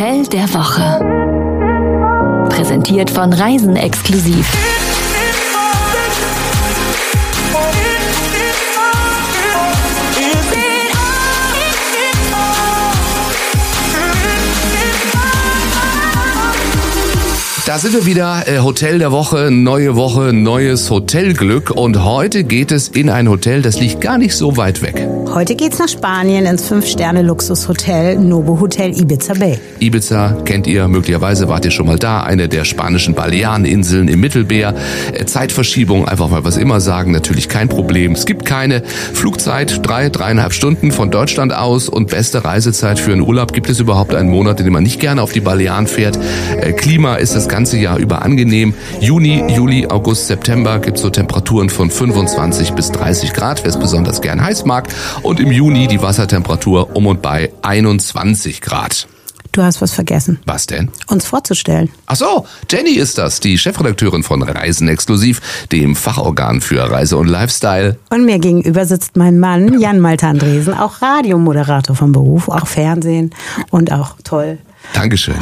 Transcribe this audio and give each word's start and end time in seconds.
Hotel 0.00 0.26
der 0.28 0.54
Woche. 0.54 2.48
Präsentiert 2.48 3.10
von 3.10 3.34
Reisen 3.34 3.76
exklusiv. 3.76 4.50
Da 17.66 17.78
sind 17.78 17.92
wir 17.92 18.06
wieder, 18.06 18.48
äh, 18.48 18.60
Hotel 18.60 18.98
der 19.00 19.12
Woche, 19.12 19.50
neue 19.50 19.96
Woche, 19.96 20.32
neues 20.32 20.88
Hotelglück. 20.88 21.70
Und 21.70 22.02
heute 22.02 22.44
geht 22.44 22.72
es 22.72 22.88
in 22.88 23.10
ein 23.10 23.28
Hotel, 23.28 23.60
das 23.60 23.78
liegt 23.78 24.00
gar 24.00 24.16
nicht 24.16 24.34
so 24.34 24.56
weit 24.56 24.80
weg. 24.80 25.06
Heute 25.32 25.54
geht's 25.54 25.78
nach 25.78 25.88
Spanien 25.88 26.44
ins 26.44 26.66
Fünf-Sterne-Luxushotel 26.66 28.18
Novo 28.18 28.58
Hotel 28.58 28.90
Ibiza 29.00 29.34
Bay. 29.34 29.60
Ibiza 29.78 30.42
kennt 30.44 30.66
ihr, 30.66 30.88
möglicherweise 30.88 31.48
wart 31.48 31.64
ihr 31.64 31.70
schon 31.70 31.86
mal 31.86 32.00
da, 32.00 32.22
eine 32.24 32.48
der 32.48 32.64
spanischen 32.64 33.14
Baleareninseln 33.14 34.08
im 34.08 34.18
Mittelmeer. 34.18 34.74
Äh, 35.12 35.26
Zeitverschiebung, 35.26 36.08
einfach 36.08 36.28
mal 36.30 36.42
was 36.42 36.56
immer 36.56 36.80
sagen, 36.80 37.12
natürlich 37.12 37.48
kein 37.48 37.68
Problem. 37.68 38.12
Es 38.12 38.26
gibt 38.26 38.44
keine 38.44 38.82
Flugzeit, 38.82 39.86
drei, 39.86 40.08
dreieinhalb 40.08 40.52
Stunden 40.52 40.90
von 40.90 41.12
Deutschland 41.12 41.54
aus 41.54 41.88
und 41.88 42.10
beste 42.10 42.44
Reisezeit 42.44 42.98
für 42.98 43.12
einen 43.12 43.22
Urlaub. 43.22 43.52
Gibt 43.52 43.70
es 43.70 43.78
überhaupt 43.78 44.16
einen 44.16 44.30
Monat, 44.30 44.58
in 44.58 44.64
dem 44.64 44.72
man 44.72 44.82
nicht 44.82 44.98
gerne 44.98 45.22
auf 45.22 45.30
die 45.30 45.40
Balearen 45.40 45.86
fährt? 45.86 46.18
Äh, 46.60 46.72
Klima 46.72 47.14
ist 47.14 47.36
das 47.36 47.48
ganze 47.48 47.78
Jahr 47.78 47.98
über 47.98 48.22
angenehm. 48.22 48.74
Juni, 48.98 49.44
Juli, 49.54 49.86
August, 49.86 50.26
September 50.26 50.80
gibt 50.80 50.96
es 50.96 51.04
so 51.04 51.10
Temperaturen 51.10 51.70
von 51.70 51.88
25 51.88 52.72
bis 52.72 52.90
30 52.90 53.32
Grad, 53.32 53.62
wer 53.62 53.70
es 53.70 53.78
besonders 53.78 54.20
gern 54.22 54.42
heiß 54.42 54.64
mag. 54.64 54.88
Und 55.22 55.38
im 55.40 55.50
Juni 55.52 55.86
die 55.86 56.00
Wassertemperatur 56.02 56.94
um 56.96 57.06
und 57.06 57.22
bei 57.22 57.52
21 57.62 58.60
Grad. 58.60 59.06
Du 59.52 59.62
hast 59.62 59.80
was 59.82 59.92
vergessen, 59.92 60.38
Was 60.46 60.66
denn? 60.68 60.90
uns 61.08 61.26
vorzustellen. 61.26 61.90
Ach 62.06 62.14
so, 62.14 62.46
Jenny 62.70 62.92
ist 62.92 63.18
das, 63.18 63.40
die 63.40 63.58
Chefredakteurin 63.58 64.22
von 64.22 64.42
Reisen 64.44 64.86
Exklusiv, 64.86 65.66
dem 65.72 65.96
Fachorgan 65.96 66.60
für 66.60 66.88
Reise 66.88 67.16
und 67.16 67.26
Lifestyle. 67.26 67.98
Und 68.10 68.24
mir 68.26 68.38
gegenüber 68.38 68.86
sitzt 68.86 69.16
mein 69.16 69.40
Mann, 69.40 69.80
Jan 69.80 69.98
Malte 69.98 70.28
Andresen, 70.28 70.74
auch 70.74 71.02
Radiomoderator 71.02 71.96
vom 71.96 72.12
Beruf, 72.12 72.48
auch 72.48 72.68
Fernsehen 72.68 73.34
und 73.70 73.90
auch 73.90 74.14
toll. 74.22 74.58
Dankeschön. 74.94 75.34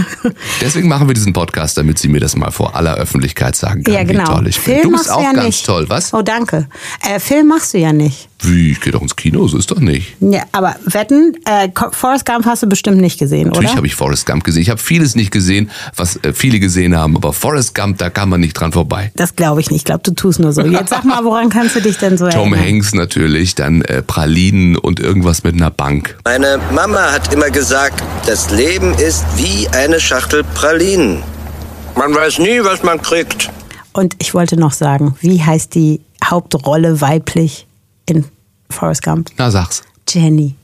Deswegen 0.62 0.88
machen 0.88 1.06
wir 1.06 1.14
diesen 1.14 1.34
Podcast, 1.34 1.76
damit 1.76 1.98
sie 1.98 2.08
mir 2.08 2.20
das 2.20 2.34
mal 2.34 2.50
vor 2.50 2.74
aller 2.74 2.94
Öffentlichkeit 2.94 3.54
sagen 3.54 3.84
kann, 3.84 3.94
Ja, 3.94 4.02
genau. 4.02 4.22
wie 4.24 4.34
toll 4.34 4.46
ich 4.48 4.56
bin. 4.56 4.64
Film 4.64 4.82
Du 4.82 4.90
bist 4.92 5.08
machst 5.08 5.10
auch 5.12 5.22
ja 5.22 5.32
ganz 5.32 5.46
nicht. 5.46 5.66
toll, 5.66 5.84
was? 5.88 6.12
Oh, 6.14 6.22
danke. 6.22 6.66
Äh, 7.06 7.20
Film 7.20 7.48
machst 7.48 7.74
du 7.74 7.78
ja 7.78 7.92
nicht. 7.92 8.28
Wie, 8.42 8.72
ich 8.72 8.80
gehe 8.80 8.92
doch 8.92 9.02
ins 9.02 9.14
Kino, 9.14 9.46
so 9.46 9.56
ist 9.56 9.70
doch 9.70 9.78
nicht. 9.78 10.16
Ja, 10.20 10.42
aber 10.52 10.74
wetten, 10.84 11.36
äh, 11.44 11.68
Forrest 11.92 12.26
Gump 12.26 12.44
hast 12.44 12.62
du 12.62 12.66
bestimmt 12.68 12.98
nicht 12.98 13.18
gesehen, 13.18 13.48
Natürlich 13.48 13.70
oder? 13.70 13.76
habe 13.76 13.86
ich 13.86 13.94
Forrest 13.94 14.26
Gump 14.26 14.42
gesehen. 14.44 14.62
Ich 14.62 14.70
habe 14.70 14.80
vieles 14.80 15.14
nicht 15.14 15.30
gesehen, 15.30 15.70
was 15.96 16.16
äh, 16.24 16.32
viele 16.32 16.58
gesehen 16.58 16.96
haben, 16.96 17.16
aber 17.16 17.32
Forrest 17.32 17.74
Gump, 17.74 17.98
da 17.98 18.10
kann 18.10 18.28
man 18.28 18.40
nicht 18.40 18.54
dran 18.54 18.72
vorbei. 18.72 19.12
Das 19.14 19.36
glaube 19.36 19.60
ich 19.60 19.70
nicht. 19.70 19.82
Ich 19.82 19.84
glaube, 19.84 20.02
du 20.02 20.12
tust 20.12 20.40
nur 20.40 20.52
so. 20.52 20.62
Jetzt 20.62 20.90
sag 20.90 21.04
mal, 21.04 21.24
woran 21.24 21.50
kannst 21.50 21.76
du 21.76 21.80
dich 21.80 21.98
denn 21.98 22.18
so 22.18 22.28
Tom 22.28 22.52
erinnern? 22.52 22.74
Hanks 22.74 22.94
natürlich, 22.94 23.54
dann 23.54 23.82
äh, 23.82 24.02
Pralinen 24.02 24.76
und 24.76 25.00
irgendwas 25.00 25.44
mit 25.44 25.54
einer 25.54 25.70
Bank. 25.70 26.16
Meine 26.24 26.58
Mama 26.72 27.12
hat 27.12 27.32
immer 27.32 27.50
gesagt, 27.50 28.02
das 28.26 28.50
Leben 28.50 28.94
ist 28.94 29.24
wie 29.36 29.68
eine 29.68 30.00
Schachtel 30.00 30.44
Pralinen. 30.54 31.22
Man 31.96 32.14
weiß 32.14 32.38
nie, 32.38 32.60
was 32.62 32.82
man 32.82 33.00
kriegt. 33.02 33.50
Und 33.92 34.14
ich 34.18 34.34
wollte 34.34 34.56
noch 34.56 34.72
sagen, 34.72 35.16
wie 35.20 35.42
heißt 35.42 35.74
die 35.74 36.00
Hauptrolle 36.24 37.00
weiblich 37.00 37.66
in 38.06 38.24
Forrest 38.70 39.02
Gump? 39.02 39.30
Na, 39.38 39.50
sag's. 39.50 39.82
Jenny. 40.06 40.56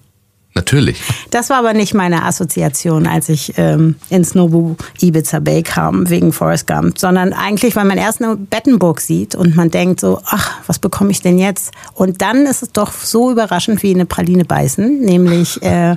Natürlich. 0.55 1.01
Das 1.31 1.51
war 1.51 1.59
aber 1.59 1.73
nicht 1.73 1.95
meine 1.95 2.25
Assoziation, 2.25 3.07
als 3.07 3.29
ich 3.29 3.55
ähm, 3.59 3.95
ins 4.11 4.35
Nobu 4.35 4.75
Ibiza 5.01 5.39
Bay 5.39 5.63
kam 5.63 6.11
wegen 6.11 6.33
Forrest 6.33 6.67
Gump, 6.67 6.99
sondern 6.99 7.33
eigentlich, 7.33 7.77
weil 7.77 7.85
man 7.85 7.99
erst 7.99 8.23
eine 8.23 8.35
Bettenburg 8.37 9.01
sieht 9.01 9.35
und 9.35 9.55
man 9.55 9.71
denkt 9.71 10.01
so, 10.01 10.21
ach, 10.25 10.59
was 10.67 10.79
bekomme 10.79 11.13
ich 11.13 11.21
denn 11.21 11.39
jetzt? 11.39 11.73
Und 11.95 12.23
dann 12.23 12.47
ist 12.47 12.63
es 12.63 12.73
doch 12.73 12.93
so 12.93 13.31
überraschend 13.31 13.83
wie 13.83 13.95
eine 13.95 14.07
Praline 14.07 14.45
beißen, 14.45 15.01
nämlich 15.01 15.63
äh, 15.63 15.97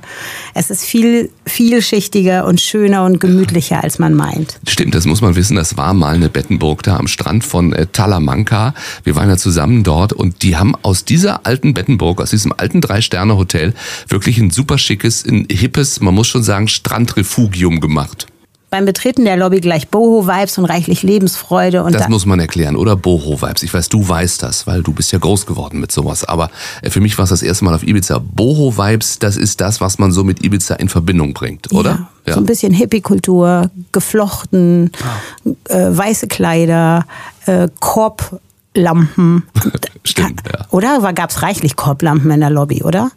es 0.53 0.69
ist 0.69 0.83
viel 0.83 1.31
vielschichtiger 1.45 2.45
und 2.45 2.61
schöner 2.61 3.05
und 3.05 3.19
gemütlicher, 3.19 3.83
als 3.83 3.99
man 3.99 4.13
meint. 4.13 4.59
Stimmt, 4.67 4.93
das 4.93 5.05
muss 5.05 5.21
man 5.21 5.35
wissen. 5.35 5.55
Das 5.55 5.75
war 5.77 5.93
mal 5.93 6.13
eine 6.13 6.29
Bettenburg 6.29 6.83
da 6.83 6.97
am 6.97 7.07
Strand 7.07 7.43
von 7.43 7.73
äh, 7.73 7.87
Talamanca. 7.87 8.73
Wir 9.03 9.15
waren 9.15 9.29
ja 9.29 9.37
zusammen 9.37 9.83
dort 9.83 10.13
und 10.13 10.43
die 10.43 10.57
haben 10.57 10.75
aus 10.83 11.03
dieser 11.05 11.45
alten 11.45 11.73
Bettenburg, 11.73 12.21
aus 12.21 12.29
diesem 12.29 12.53
alten 12.55 12.81
Drei-Sterne-Hotel, 12.81 13.73
wirklich 14.07 14.37
ein 14.41 14.51
super 14.51 14.77
schickes, 14.77 15.25
ein 15.25 15.45
hippes, 15.49 16.01
man 16.01 16.13
muss 16.13 16.27
schon 16.27 16.43
sagen, 16.43 16.67
Strandrefugium 16.67 17.79
gemacht. 17.79 18.27
Beim 18.69 18.85
Betreten 18.85 19.25
der 19.25 19.35
Lobby 19.35 19.59
gleich 19.59 19.89
Boho-Vibes 19.89 20.57
und 20.57 20.63
reichlich 20.63 21.03
Lebensfreude. 21.03 21.83
Und 21.83 21.93
Das 21.93 22.03
da- 22.03 22.09
muss 22.09 22.25
man 22.25 22.39
erklären, 22.39 22.77
oder? 22.77 22.95
Boho-Vibes. 22.95 23.63
Ich 23.63 23.73
weiß, 23.73 23.89
du 23.89 24.07
weißt 24.07 24.41
das, 24.43 24.65
weil 24.65 24.81
du 24.81 24.93
bist 24.93 25.11
ja 25.11 25.19
groß 25.19 25.45
geworden 25.45 25.81
mit 25.81 25.91
sowas. 25.91 26.23
Aber 26.23 26.49
äh, 26.81 26.89
für 26.89 27.01
mich 27.01 27.17
war 27.17 27.23
es 27.23 27.31
das 27.31 27.41
erste 27.43 27.65
Mal 27.65 27.73
auf 27.75 27.83
Ibiza. 27.83 28.19
Boho-Vibes, 28.19 29.19
das 29.19 29.35
ist 29.35 29.59
das, 29.59 29.81
was 29.81 29.99
man 29.99 30.13
so 30.13 30.23
mit 30.23 30.41
Ibiza 30.45 30.75
in 30.75 30.87
Verbindung 30.87 31.33
bringt, 31.33 31.73
oder? 31.73 32.07
Ja, 32.25 32.33
So 32.35 32.39
ein 32.39 32.45
bisschen 32.45 32.71
Hippie-Kultur, 32.73 33.69
geflochten, 33.91 34.91
äh, 35.67 35.87
weiße 35.89 36.27
Kleider, 36.27 37.05
äh, 37.47 37.67
Korblampen. 37.81 39.43
Stimmt, 40.05 40.43
ja. 40.51 40.65
Oder? 40.69 41.11
Gab 41.13 41.29
es 41.31 41.41
reichlich 41.41 41.75
Korblampen 41.75 42.31
in 42.31 42.39
der 42.39 42.49
Lobby, 42.49 42.83
oder? 42.83 43.11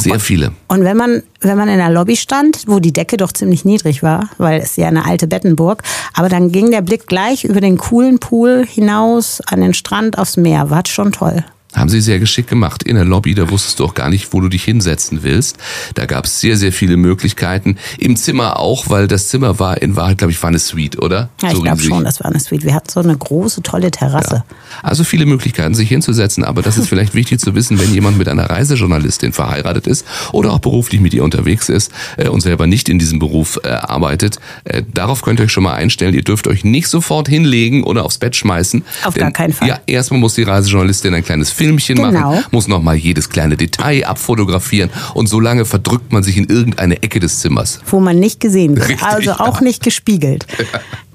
Sehr 0.00 0.20
viele. 0.20 0.52
Und 0.68 0.84
wenn 0.84 0.96
man, 0.96 1.22
wenn 1.40 1.56
man 1.58 1.68
in 1.68 1.78
der 1.78 1.90
Lobby 1.90 2.16
stand, 2.16 2.62
wo 2.66 2.78
die 2.78 2.92
Decke 2.92 3.16
doch 3.16 3.32
ziemlich 3.32 3.64
niedrig 3.64 4.02
war, 4.02 4.30
weil 4.38 4.60
es 4.60 4.76
ja 4.76 4.88
eine 4.88 5.04
alte 5.04 5.26
Bettenburg, 5.26 5.82
aber 6.14 6.28
dann 6.28 6.52
ging 6.52 6.70
der 6.70 6.82
Blick 6.82 7.06
gleich 7.06 7.44
über 7.44 7.60
den 7.60 7.78
coolen 7.78 8.18
Pool 8.18 8.64
hinaus 8.66 9.40
an 9.46 9.60
den 9.60 9.74
Strand 9.74 10.18
aufs 10.18 10.36
Meer. 10.36 10.70
War 10.70 10.82
schon 10.86 11.12
toll. 11.12 11.44
Haben 11.78 11.88
sie 11.88 12.00
sehr 12.00 12.18
geschickt 12.18 12.48
gemacht. 12.48 12.82
In 12.82 12.96
der 12.96 13.04
Lobby, 13.04 13.34
da 13.34 13.50
wusstest 13.50 13.80
du 13.80 13.84
auch 13.84 13.94
gar 13.94 14.10
nicht, 14.10 14.32
wo 14.32 14.40
du 14.40 14.48
dich 14.48 14.64
hinsetzen 14.64 15.22
willst. 15.22 15.58
Da 15.94 16.06
gab 16.06 16.24
es 16.24 16.40
sehr, 16.40 16.56
sehr 16.56 16.72
viele 16.72 16.96
Möglichkeiten. 16.96 17.76
Im 17.98 18.16
Zimmer 18.16 18.58
auch, 18.58 18.88
weil 18.88 19.06
das 19.06 19.28
Zimmer 19.28 19.58
war 19.58 19.80
in 19.80 19.96
Wahrheit, 19.96 20.18
glaube 20.18 20.32
ich, 20.32 20.42
war 20.42 20.48
eine 20.48 20.58
Suite, 20.58 20.98
oder? 21.00 21.28
Ja, 21.42 21.50
So 21.50 21.58
ich 21.58 21.64
glaube 21.64 21.82
schon, 21.82 22.04
das 22.04 22.20
war 22.20 22.26
eine 22.30 22.40
Suite. 22.40 22.64
Wir 22.64 22.74
hatten 22.74 22.88
so 22.88 23.00
eine 23.00 23.16
große, 23.16 23.62
tolle 23.62 23.90
Terrasse. 23.90 24.44
Also 24.82 25.04
viele 25.04 25.26
Möglichkeiten, 25.26 25.74
sich 25.74 25.88
hinzusetzen, 25.88 26.44
aber 26.44 26.62
das 26.62 26.78
ist 26.78 26.88
vielleicht 26.88 27.14
wichtig 27.14 27.40
zu 27.40 27.54
wissen, 27.54 27.78
wenn 27.80 27.92
jemand 27.92 28.18
mit 28.18 28.28
einer 28.28 28.48
Reisejournalistin 28.48 29.32
verheiratet 29.32 29.86
ist 29.86 30.06
oder 30.32 30.52
auch 30.52 30.58
beruflich 30.58 31.00
mit 31.00 31.14
ihr 31.14 31.24
unterwegs 31.24 31.68
ist 31.68 31.92
äh, 32.16 32.28
und 32.28 32.40
selber 32.40 32.66
nicht 32.66 32.88
in 32.88 32.98
diesem 32.98 33.18
Beruf 33.18 33.60
äh, 33.64 33.68
arbeitet. 33.68 34.38
Äh, 34.64 34.82
darauf 34.92 35.22
könnt 35.22 35.40
ihr 35.40 35.44
euch 35.44 35.52
schon 35.52 35.64
mal 35.64 35.74
einstellen. 35.74 36.14
Ihr 36.14 36.22
dürft 36.22 36.46
euch 36.46 36.64
nicht 36.64 36.88
sofort 36.88 37.28
hinlegen 37.28 37.84
oder 37.84 38.04
aufs 38.04 38.18
Bett 38.18 38.36
schmeißen. 38.36 38.84
Auf 39.04 39.14
denn, 39.14 39.22
gar 39.22 39.32
keinen 39.32 39.52
Fall. 39.52 39.68
Ja, 39.68 39.80
erstmal 39.86 40.20
muss 40.20 40.34
die 40.34 40.42
Reisejournalistin 40.42 41.14
ein 41.14 41.24
kleines 41.24 41.50
Filmchen 41.68 41.96
Genau. 41.96 42.32
machen, 42.32 42.44
muss 42.50 42.66
nochmal 42.68 42.96
jedes 42.96 43.28
kleine 43.28 43.56
Detail 43.56 44.04
abfotografieren 44.06 44.90
und 45.14 45.28
so 45.28 45.38
lange 45.40 45.64
verdrückt 45.64 46.12
man 46.12 46.22
sich 46.22 46.36
in 46.36 46.46
irgendeine 46.48 47.02
Ecke 47.02 47.20
des 47.20 47.40
Zimmers. 47.40 47.80
wo 47.90 48.00
man 48.00 48.18
nicht 48.18 48.40
gesehen 48.40 48.76
wird. 48.76 48.88
Richtig, 48.88 49.06
also 49.06 49.32
auch 49.32 49.56
ja. 49.60 49.64
nicht 49.64 49.82
gespiegelt. 49.82 50.46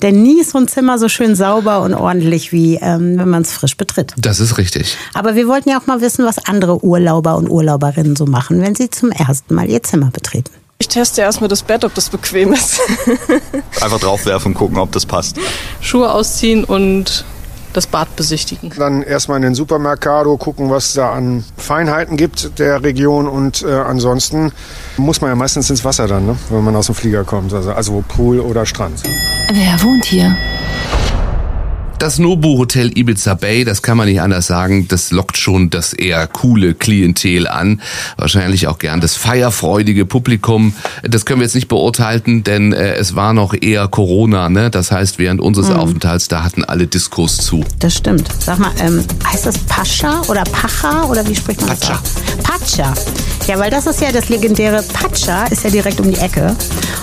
Denn 0.02 0.22
nie 0.22 0.42
ist 0.42 0.52
so 0.52 0.58
ein 0.60 0.68
Zimmer 0.68 1.00
so 1.00 1.10
schön 1.10 1.36
sauber 1.36 1.82
und 1.82 1.94
ordentlich, 1.94 2.52
wie 2.52 2.76
ähm, 2.76 3.18
wenn 3.18 3.30
man 3.30 3.42
es 3.42 3.52
frisch 3.54 3.78
betritt. 3.78 4.14
Das 4.18 4.40
ist 4.40 4.58
richtig. 4.58 4.98
Aber 5.14 5.36
wir 5.36 5.48
wollten 5.48 5.70
ja 5.70 5.80
auch 5.80 5.88
mal 5.88 6.02
wissen, 6.02 6.26
was 6.26 6.38
andere 6.46 6.84
Urlauber 6.84 7.36
und 7.38 7.50
Urlauberinnen 7.50 8.16
so 8.16 8.26
machen, 8.26 8.62
wenn 8.62 8.76
sie 8.76 8.90
zum 8.90 9.12
ersten 9.12 9.56
Mal 9.56 9.70
ihr 9.70 9.82
Zimmer 9.82 10.12
betreten. 10.12 10.52
Ich 10.80 10.88
teste 10.90 11.22
erstmal 11.22 11.48
das 11.48 11.64
Bett, 11.64 11.86
ob 11.86 11.94
das 11.96 12.10
bequem 12.10 12.52
ist. 12.54 12.80
Einfach 13.82 14.00
draufwerfen 14.00 14.52
und 14.52 14.58
gucken, 14.58 14.78
ob 14.78 14.92
das 14.92 15.06
passt. 15.06 15.38
Schuhe 15.82 16.12
ausziehen 16.12 16.64
und 16.66 17.24
das 17.74 17.88
Bad 17.88 18.16
besichtigen. 18.16 18.72
Dann 18.78 19.04
erstmal 19.04 19.38
in 19.38 19.44
den 19.44 19.56
Supermercado 19.56 20.38
gucken, 20.38 20.70
was 20.70 20.88
es 20.88 20.94
da 20.94 21.12
an 21.12 21.44
Feinheiten 21.58 22.18
gibt 22.18 22.60
der 22.60 22.84
Region 22.84 23.28
und 23.28 23.64
äh, 23.64 23.72
ansonsten 23.72 24.52
muss 24.98 25.22
man 25.22 25.32
ja 25.32 25.36
meistens 25.36 25.70
ins 25.70 25.84
Wasser 25.84 26.08
dann, 26.08 26.26
ne? 26.26 26.36
wenn 26.50 26.64
man 26.64 26.76
aus 26.76 26.88
dem 26.88 26.96
Flieger 26.96 27.24
kommt, 27.24 27.54
also, 27.54 27.74
also 27.74 28.04
Pool 28.08 28.40
oder 28.40 28.66
Strand. 28.66 29.02
Wer 29.52 29.82
wohnt 29.82 30.06
hier? 30.06 30.36
Das 32.00 32.20
Nobu 32.20 32.58
Hotel 32.58 32.98
Ibiza 32.98 33.34
Bay, 33.34 33.64
das 33.64 33.82
kann 33.82 33.98
man 33.98 34.08
nicht 34.08 34.20
anders 34.20 34.48
sagen, 34.48 34.88
das 34.90 35.12
lockt 35.12 35.38
schon 35.38 35.70
das 35.70 35.94
eher 35.94 36.28
coole 36.28 36.74
Klientel 36.74 37.48
an. 37.48 37.82
Wahrscheinlich 38.18 38.68
auch 38.68 38.78
gern 38.78 39.00
das 39.00 39.16
feierfreudige 39.16 40.06
Publikum. 40.06 40.74
Das 41.04 41.26
können 41.26 41.40
wir 41.40 41.46
jetzt 41.46 41.56
nicht 41.56 41.70
beurteilen, 41.70 42.44
denn 42.44 42.74
äh, 42.74 42.96
es 42.96 43.16
war 43.16 43.34
noch 43.34 43.54
eher 43.54 43.88
Corona, 43.88 44.50
ne? 44.50 44.70
Das 44.70 44.92
heißt, 44.92 45.18
während 45.18 45.40
unseres 45.40 45.70
Aufenthalts, 45.70 46.28
da 46.28 46.44
hatten 46.44 46.66
alle 46.66 46.88
Diskos 46.88 47.38
zu. 47.38 47.64
Das 47.80 47.96
stimmt. 47.96 48.28
Sag 48.40 48.60
mal, 48.60 48.72
ähm, 48.80 49.04
heißt 49.26 49.46
das 49.46 49.58
Pascha 49.60 50.22
oder 50.28 50.44
Pacha 50.44 51.06
oder 51.06 51.26
wie 51.28 51.36
spricht 51.36 51.62
man 51.62 51.70
Pacha. 51.70 52.02
das 52.04 52.60
aus? 52.60 52.76
Pacha. 52.76 52.94
Ja, 53.48 53.60
weil 53.60 53.72
das 53.72 53.88
ist 53.88 54.02
ja 54.02 54.12
das 54.12 54.30
legendäre 54.30 54.84
Pacha, 54.94 55.46
ist 55.46 55.64
ja 55.64 55.70
direkt 55.70 56.00
um 56.00 56.12
die 56.12 56.18
Ecke. 56.18 56.56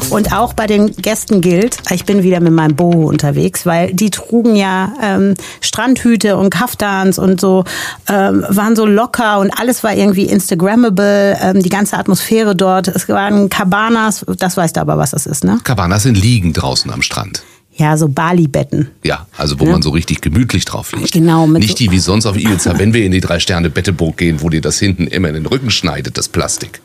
Und 0.09 0.33
auch 0.33 0.55
bei 0.55 0.67
den 0.67 0.95
Gästen 0.97 1.41
gilt, 1.41 1.77
ich 1.91 2.05
bin 2.05 2.23
wieder 2.23 2.41
mit 2.41 2.53
meinem 2.53 2.75
Boho 2.75 3.09
unterwegs, 3.09 3.67
weil 3.67 3.93
die 3.93 4.11
trugen 4.11 4.57
ja 4.57 4.80
ähm, 5.03 5.35
Strandhüte 5.61 6.37
und 6.37 6.51
Kaftans 6.51 7.19
und 7.19 7.41
so, 7.41 7.65
ähm, 8.09 8.45
waren 8.49 8.77
so 8.77 8.87
locker 8.87 9.39
und 9.41 9.51
alles 9.51 9.83
war 9.85 9.95
irgendwie 9.95 10.25
Instagrammable, 10.25 11.37
ähm, 11.41 11.63
die 11.63 11.69
ganze 11.69 11.97
Atmosphäre 11.99 12.55
dort. 12.55 12.89
Es 12.89 13.09
waren 13.09 13.49
Cabanas, 13.49 14.25
das 14.39 14.57
weißt 14.57 14.77
du 14.77 14.81
aber, 14.81 14.99
was 14.99 15.11
das 15.11 15.27
ist, 15.27 15.45
ne? 15.45 15.59
Cabanas 15.65 16.05
sind 16.05 16.17
Liegen 16.17 16.53
draußen 16.53 16.91
am 16.91 17.03
Strand. 17.03 17.43
Ja, 17.81 17.97
so 17.97 18.09
Bali-Betten. 18.09 18.91
Ja, 19.05 19.27
also 19.39 19.59
wo 19.59 19.65
man 19.65 19.81
so 19.81 19.91
richtig 19.91 20.21
gemütlich 20.21 20.67
drauf 20.67 20.93
liegt. 20.93 21.13
Genau, 21.13 21.47
mit 21.47 21.63
Nicht 21.63 21.79
die 21.79 21.91
wie 21.91 21.99
sonst 21.99 22.27
auf 22.27 22.37
Ibiza, 22.37 22.79
wenn 22.79 22.93
wir 22.93 23.07
in 23.07 23.13
die 23.13 23.21
Drei-Sterne-Betteburg 23.21 24.19
gehen, 24.19 24.43
wo 24.43 24.51
dir 24.51 24.61
das 24.61 24.79
hinten 24.79 25.07
immer 25.07 25.29
in 25.29 25.35
den 25.35 25.47
Rücken 25.47 25.71
schneidet, 25.71 26.19
das 26.19 26.29
Plastik. 26.29 26.83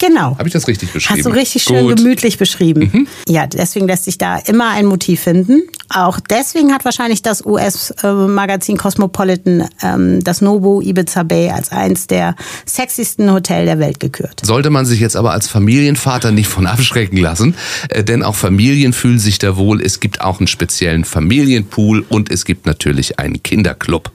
Genau. 0.00 0.38
Habe 0.38 0.46
ich 0.46 0.52
das 0.52 0.68
richtig 0.68 0.92
beschrieben? 0.92 1.18
Hast 1.18 1.26
du 1.26 1.30
richtig 1.30 1.62
schön 1.64 1.86
Gut. 1.86 1.96
gemütlich 1.96 2.38
beschrieben. 2.38 3.08
Ja, 3.28 3.46
deswegen 3.46 3.86
lässt 3.86 4.04
sich 4.04 4.18
da 4.18 4.36
immer 4.38 4.70
ein 4.70 4.86
Motiv 4.86 5.22
finden. 5.22 5.62
Auch 5.90 6.20
deswegen 6.20 6.72
hat 6.72 6.84
wahrscheinlich 6.84 7.22
das 7.22 7.44
US-Magazin 7.44 8.76
Cosmopolitan 8.76 9.68
ähm, 9.82 10.22
das 10.22 10.40
Nobu 10.40 10.80
Ibiza 10.82 11.22
Bay 11.22 11.50
als 11.50 11.72
eins 11.72 12.06
der 12.06 12.36
sexiesten 12.66 13.32
Hotel 13.32 13.64
der 13.64 13.78
Welt 13.78 13.98
gekürt. 13.98 14.40
Sollte 14.44 14.70
man 14.70 14.84
sich 14.84 15.00
jetzt 15.00 15.16
aber 15.16 15.32
als 15.32 15.48
Familienvater 15.48 16.30
nicht 16.30 16.48
von 16.48 16.66
abschrecken 16.68 17.16
lassen, 17.16 17.54
äh, 17.88 18.04
denn 18.04 18.22
auch 18.22 18.34
Familien 18.34 18.92
fühlen 18.92 19.18
sich 19.18 19.38
da 19.38 19.56
wohl. 19.56 19.80
Es 19.80 20.00
gibt 20.00 20.20
auch 20.20 20.38
einen 20.38 20.46
speziellen 20.46 21.04
Familienpool 21.04 22.04
und 22.08 22.30
es 22.30 22.44
gibt 22.44 22.66
natürlich 22.66 23.18
einen 23.18 23.42
Kinderclub. 23.42 24.10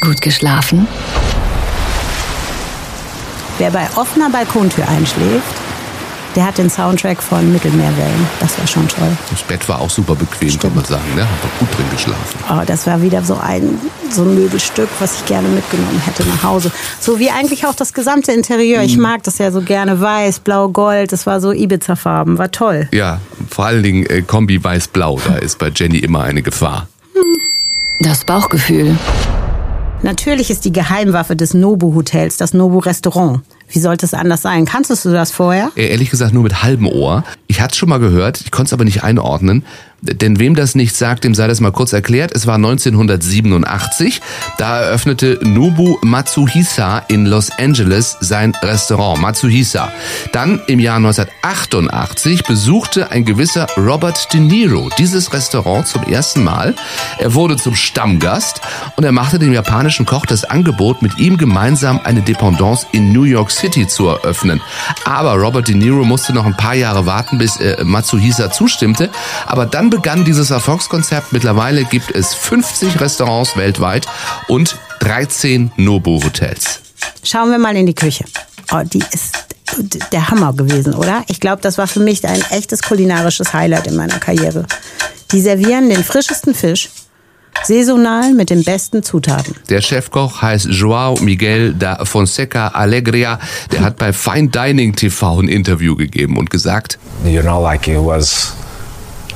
Gut 0.00 0.20
geschlafen? 0.20 0.88
Wer 3.60 3.70
bei 3.72 3.86
offener 3.96 4.30
Balkontür 4.30 4.88
einschläft, 4.88 5.44
der 6.34 6.46
hat 6.46 6.56
den 6.56 6.70
Soundtrack 6.70 7.22
von 7.22 7.52
Mittelmeerwellen. 7.52 8.26
Das 8.40 8.58
war 8.58 8.66
schon 8.66 8.88
toll. 8.88 9.14
Das 9.30 9.42
Bett 9.42 9.68
war 9.68 9.82
auch 9.82 9.90
super 9.90 10.14
bequem, 10.14 10.58
kann 10.58 10.74
man 10.74 10.82
sagen. 10.82 11.14
Ne? 11.14 11.20
Hat 11.20 11.28
doch 11.42 11.58
gut 11.58 11.76
drin 11.76 11.84
geschlafen. 11.92 12.38
Oh, 12.48 12.62
das 12.64 12.86
war 12.86 13.02
wieder 13.02 13.22
so 13.22 13.34
ein, 13.34 13.78
so 14.10 14.22
ein 14.22 14.34
Möbelstück, 14.34 14.88
was 14.98 15.16
ich 15.16 15.26
gerne 15.26 15.46
mitgenommen 15.48 16.00
hätte 16.06 16.26
nach 16.26 16.42
Hause. 16.42 16.72
So 17.00 17.18
wie 17.18 17.28
eigentlich 17.28 17.66
auch 17.66 17.74
das 17.74 17.92
gesamte 17.92 18.32
Interieur. 18.32 18.80
Ich 18.80 18.96
mag 18.96 19.24
das 19.24 19.36
ja 19.36 19.52
so 19.52 19.60
gerne 19.60 20.00
weiß, 20.00 20.38
blau, 20.40 20.70
gold. 20.70 21.12
Das 21.12 21.26
war 21.26 21.42
so 21.42 21.52
Ibiza-Farben. 21.52 22.38
War 22.38 22.50
toll. 22.50 22.88
Ja, 22.92 23.20
vor 23.50 23.66
allen 23.66 23.82
Dingen 23.82 24.06
äh, 24.06 24.22
Kombi 24.22 24.64
weiß-blau, 24.64 25.20
da 25.22 25.34
ist 25.34 25.58
bei 25.58 25.68
Jenny 25.68 25.98
immer 25.98 26.22
eine 26.22 26.40
Gefahr. 26.40 26.88
Das 27.98 28.24
Bauchgefühl. 28.24 28.96
Natürlich 30.02 30.50
ist 30.50 30.64
die 30.64 30.72
Geheimwaffe 30.72 31.36
des 31.36 31.52
Nobu-Hotels 31.52 32.38
das 32.38 32.54
Nobu-Restaurant. 32.54 33.40
Wie 33.68 33.78
sollte 33.80 34.06
es 34.06 34.14
anders 34.14 34.40
sein? 34.40 34.64
Kanntest 34.64 35.04
du 35.04 35.10
das 35.10 35.30
vorher? 35.30 35.70
Äh, 35.76 35.88
Ehrlich 35.88 36.08
gesagt 36.10 36.32
nur 36.32 36.42
mit 36.42 36.62
halbem 36.62 36.86
Ohr. 36.88 37.22
Ich 37.48 37.60
hatte 37.60 37.72
es 37.72 37.76
schon 37.78 37.90
mal 37.90 38.00
gehört, 38.00 38.40
ich 38.40 38.50
konnte 38.50 38.70
es 38.70 38.72
aber 38.72 38.84
nicht 38.84 39.04
einordnen. 39.04 39.62
Denn 40.02 40.38
wem 40.38 40.54
das 40.54 40.74
nicht 40.74 40.96
sagt, 40.96 41.24
dem 41.24 41.34
sei 41.34 41.46
das 41.46 41.60
mal 41.60 41.72
kurz 41.72 41.92
erklärt. 41.92 42.32
Es 42.34 42.46
war 42.46 42.54
1987. 42.54 44.20
Da 44.56 44.80
eröffnete 44.80 45.38
Nobu 45.42 45.98
Matsuhisa 46.02 47.00
in 47.08 47.26
Los 47.26 47.50
Angeles 47.58 48.16
sein 48.20 48.54
Restaurant 48.62 49.20
Matsuhisa. 49.20 49.92
Dann 50.32 50.60
im 50.68 50.80
Jahr 50.80 50.96
1988 50.96 52.44
besuchte 52.44 53.10
ein 53.10 53.26
gewisser 53.26 53.66
Robert 53.76 54.32
De 54.32 54.40
Niro 54.40 54.88
dieses 54.98 55.32
Restaurant 55.34 55.86
zum 55.86 56.02
ersten 56.04 56.44
Mal. 56.44 56.74
Er 57.18 57.34
wurde 57.34 57.56
zum 57.56 57.74
Stammgast 57.74 58.62
und 58.96 59.04
er 59.04 59.12
machte 59.12 59.38
dem 59.38 59.52
japanischen 59.52 60.06
Koch 60.06 60.24
das 60.24 60.44
Angebot, 60.44 61.02
mit 61.02 61.18
ihm 61.18 61.36
gemeinsam 61.36 62.00
eine 62.04 62.22
Dependance 62.22 62.86
in 62.92 63.12
New 63.12 63.24
York 63.24 63.50
City 63.50 63.86
zu 63.86 64.08
eröffnen. 64.08 64.62
Aber 65.04 65.34
Robert 65.34 65.68
De 65.68 65.74
Niro 65.74 66.04
musste 66.04 66.32
noch 66.32 66.46
ein 66.46 66.56
paar 66.56 66.74
Jahre 66.74 67.04
warten, 67.04 67.36
bis 67.36 67.58
äh, 67.58 67.84
Matsuhisa 67.84 68.50
zustimmte. 68.50 69.10
Aber 69.46 69.66
dann 69.66 69.89
begann 69.90 70.24
dieses 70.24 70.50
Erfolgskonzept. 70.50 71.32
Mittlerweile 71.32 71.84
gibt 71.84 72.10
es 72.14 72.34
50 72.34 73.00
Restaurants 73.00 73.56
weltweit 73.56 74.06
und 74.48 74.76
13 75.00 75.72
Nobu-Hotels. 75.76 76.80
Schauen 77.22 77.50
wir 77.50 77.58
mal 77.58 77.76
in 77.76 77.86
die 77.86 77.94
Küche. 77.94 78.24
Oh, 78.72 78.82
die 78.84 79.02
ist 79.12 79.36
der 80.12 80.30
Hammer 80.30 80.52
gewesen, 80.52 80.94
oder? 80.94 81.24
Ich 81.28 81.40
glaube, 81.40 81.62
das 81.62 81.78
war 81.78 81.86
für 81.86 82.00
mich 82.00 82.26
ein 82.26 82.42
echtes 82.50 82.82
kulinarisches 82.82 83.52
Highlight 83.52 83.86
in 83.86 83.96
meiner 83.96 84.18
Karriere. 84.18 84.66
Die 85.32 85.40
servieren 85.40 85.88
den 85.90 86.02
frischesten 86.02 86.54
Fisch, 86.54 86.88
saisonal 87.64 88.32
mit 88.32 88.50
den 88.50 88.64
besten 88.64 89.02
Zutaten. 89.02 89.54
Der 89.68 89.80
Chefkoch 89.80 90.42
heißt 90.42 90.66
Joao 90.70 91.16
Miguel 91.20 91.74
da 91.74 92.04
Fonseca 92.04 92.68
Alegria. 92.68 93.38
Der 93.70 93.82
hat 93.82 93.96
bei 93.96 94.12
Fine 94.12 94.48
Dining 94.48 94.94
TV 94.94 95.40
ein 95.40 95.48
Interview 95.48 95.94
gegeben 95.94 96.36
und 96.36 96.50
gesagt, 96.50 96.98
you 97.24 97.42
know, 97.42 97.62
like 97.62 97.86
it 97.86 97.98
was 97.98 98.54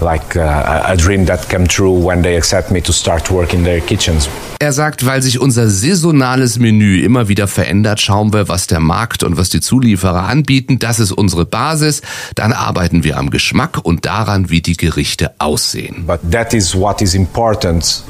like 0.00 0.36
uh, 0.36 0.82
a 0.84 0.96
dream 0.96 1.26
that 1.26 1.48
came 1.48 1.66
true 1.66 1.92
when 1.92 2.22
they 2.22 2.36
accept 2.36 2.70
me 2.70 2.80
to 2.82 2.92
start 2.92 3.30
work 3.30 3.52
in 3.52 3.64
their 3.64 3.80
kitchens. 3.80 4.28
Er 4.60 4.72
sagt, 4.72 5.04
weil 5.04 5.20
sich 5.20 5.40
unser 5.40 5.68
saisonales 5.68 6.58
Menü 6.58 7.02
immer 7.02 7.28
wieder 7.28 7.48
verändert, 7.48 8.00
schauen 8.00 8.32
wir, 8.32 8.48
was 8.48 8.66
der 8.66 8.80
Markt 8.80 9.22
und 9.22 9.36
was 9.36 9.50
die 9.50 9.60
Zulieferer 9.60 10.24
anbieten. 10.24 10.78
Das 10.78 11.00
ist 11.00 11.12
unsere 11.12 11.44
Basis. 11.44 12.02
Dann 12.34 12.52
arbeiten 12.52 13.04
wir 13.04 13.18
am 13.18 13.30
Geschmack 13.30 13.78
und 13.82 14.06
daran, 14.06 14.50
wie 14.50 14.62
die 14.62 14.76
Gerichte 14.76 15.32
aussehen. 15.38 16.04
But 16.06 16.20
that 16.30 16.54
is 16.54 16.74
what 16.74 17.02
is 17.02 17.14
important 17.14 18.04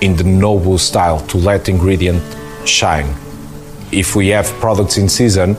in 0.00 0.16
the 0.16 0.24
Nobu 0.24 0.78
style 0.78 1.20
to 1.28 1.38
let 1.38 1.68
ingredient 1.68 2.22
shine. 2.64 3.06
If 3.92 4.16
we 4.16 4.34
have 4.34 4.50
products 4.60 4.96
in 4.96 5.08
season, 5.08 5.56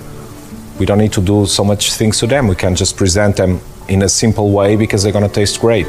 we 0.79 0.85
don't 0.85 0.97
need 0.97 1.13
to 1.13 1.21
do 1.21 1.45
so 1.45 1.63
much 1.63 1.93
things 1.93 2.17
to 2.19 2.27
them. 2.27 2.49
We 2.49 2.55
can 2.55 2.75
just 2.75 2.97
present 2.97 3.35
them 3.35 3.59
in 3.93 4.03
a 4.03 4.09
simple 4.09 4.53
way 4.53 4.75
because 4.75 5.05
they're 5.05 5.13
gonna 5.13 5.31
taste 5.31 5.59
great. 5.59 5.87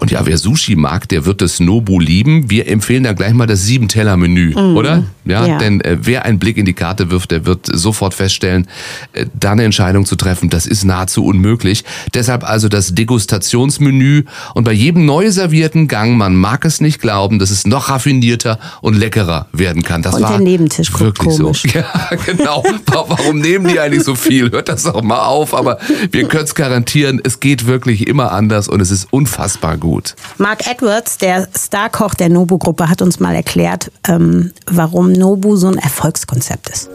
Und 0.00 0.10
ja, 0.10 0.26
wer 0.26 0.36
Sushi 0.36 0.74
mag, 0.74 1.08
der 1.10 1.26
wird 1.26 1.40
das 1.40 1.60
Nobu 1.60 2.00
lieben. 2.00 2.50
Wir 2.50 2.66
empfehlen 2.66 3.04
dann 3.04 3.14
gleich 3.14 3.32
mal 3.34 3.46
das 3.46 3.66
Sieben-Teller-Menü, 3.66 4.54
oder? 4.74 5.04
Ja, 5.24 5.46
Ja. 5.46 5.58
denn 5.58 5.80
äh, 5.82 5.98
wer 6.00 6.24
einen 6.24 6.38
Blick 6.38 6.56
in 6.56 6.64
die 6.64 6.72
Karte 6.72 7.10
wirft, 7.10 7.30
der 7.30 7.46
wird 7.46 7.66
sofort 7.72 8.14
feststellen, 8.14 8.66
äh, 9.12 9.26
da 9.38 9.52
eine 9.52 9.64
Entscheidung 9.64 10.04
zu 10.04 10.16
treffen, 10.16 10.50
das 10.50 10.66
ist 10.66 10.84
nahezu 10.84 11.24
unmöglich. 11.24 11.84
Deshalb 12.14 12.42
also 12.42 12.68
das 12.68 12.94
Degustationsmenü 12.94 14.24
und 14.54 14.64
bei 14.64 14.72
jedem 14.72 15.04
neu 15.06 15.30
servierten 15.30 15.88
Gang, 15.88 16.16
man 16.16 16.34
mag 16.36 16.64
es 16.64 16.80
nicht 16.80 17.00
glauben, 17.00 17.38
dass 17.38 17.50
es 17.50 17.66
noch 17.66 17.88
raffinierter 17.88 18.58
und 18.80 18.94
leckerer 18.96 19.46
werden 19.52 19.82
kann. 19.82 20.02
Das 20.02 20.14
Und 20.14 20.22
war 20.22 20.30
der 20.32 20.40
Nebentisch 20.40 20.88
guckt 20.92 21.00
wirklich 21.24 21.36
komisch. 21.38 21.62
so. 21.62 21.68
Ja, 21.78 22.10
genau. 22.26 22.62
Wa- 22.86 23.04
Warum 23.08 23.38
nehmen 23.38 23.66
die 23.68 23.78
eigentlich 23.80 24.04
so 24.04 24.14
viel? 24.14 24.50
Hört 24.50 24.68
das 24.68 24.84
doch 24.84 25.02
mal 25.02 25.20
auf. 25.24 25.54
Aber 25.54 25.78
wir 26.10 26.28
können 26.28 26.44
es 26.44 26.54
garantieren, 26.54 27.20
es 27.24 27.40
geht 27.40 27.66
wirklich 27.66 28.06
immer 28.06 28.32
anders 28.32 28.68
und 28.68 28.80
es 28.80 28.90
ist 28.90 29.08
unfassbar 29.12 29.76
gut. 29.76 30.14
Mark 30.38 30.66
Edwards, 30.70 31.18
der 31.18 31.48
Starkoch 31.56 32.14
der 32.14 32.28
Nobu-Gruppe, 32.28 32.88
hat 32.88 33.02
uns 33.02 33.20
mal 33.20 33.34
erklärt, 33.34 33.90
ähm, 34.08 34.52
warum 34.66 35.11
Nobu 35.12 35.56
so 35.56 35.68
ein 35.68 35.78
Erfolgskonzept 35.78 36.68
ist. 36.70 36.88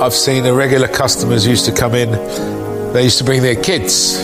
I've 0.00 0.14
seen 0.14 0.44
the 0.44 0.52
regular 0.54 0.88
customers 0.88 1.46
used 1.46 1.66
to 1.66 1.72
come 1.72 1.94
in, 1.94 2.10
they 2.92 3.04
used 3.04 3.18
to 3.18 3.24
bring 3.24 3.42
their 3.42 3.56
kids. 3.56 4.16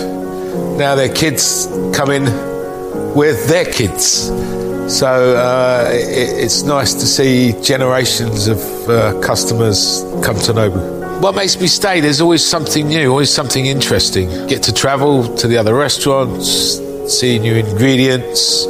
Now 0.79 0.95
their 0.95 1.09
kids 1.13 1.69
come 1.93 2.11
in 2.11 2.25
with 3.15 3.49
their 3.49 3.65
kids. 3.65 4.31
So 4.89 5.07
uh, 5.07 5.89
it, 5.93 6.45
it's 6.45 6.63
nice 6.63 6.95
to 6.95 7.07
see 7.07 7.55
generations 7.63 8.49
of 8.49 8.59
uh, 8.89 9.21
customers 9.21 10.05
come 10.23 10.37
to 10.41 10.53
Nobu. 10.53 11.21
What 11.21 11.35
makes 11.35 11.59
me 11.61 11.69
stay, 11.69 12.01
there's 12.01 12.21
always 12.21 12.45
something 12.45 12.89
new, 12.89 13.11
always 13.11 13.31
something 13.31 13.67
interesting. 13.67 14.29
Get 14.47 14.63
to 14.65 14.73
travel 14.75 15.35
to 15.37 15.49
the 15.49 15.57
other 15.57 15.75
restaurants, 15.75 16.79
see 17.09 17.39
new 17.39 17.55
ingredients, 17.55 18.67